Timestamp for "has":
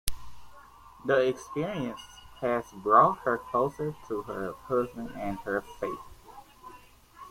2.39-2.65